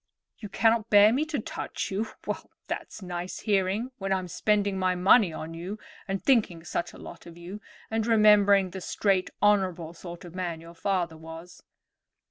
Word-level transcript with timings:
"You 0.39 0.49
cannot 0.49 0.89
bear 0.89 1.13
me 1.13 1.25
to 1.25 1.37
touch 1.39 1.91
you! 1.91 2.07
Well, 2.25 2.49
that's 2.67 3.03
nice 3.03 3.41
hearing 3.41 3.91
when 3.99 4.11
I'm 4.11 4.27
spending 4.27 4.79
my 4.79 4.95
money 4.95 5.31
on 5.31 5.53
you 5.53 5.77
and 6.07 6.23
thinking 6.23 6.63
such 6.63 6.91
a 6.93 6.97
lot 6.97 7.27
of 7.27 7.37
you, 7.37 7.61
and 7.91 8.07
remembering 8.07 8.71
the 8.71 8.81
straight 8.81 9.29
honorable 9.43 9.93
sort 9.93 10.25
of 10.25 10.33
man 10.33 10.59
your 10.59 10.73
father 10.73 11.17
was." 11.17 11.61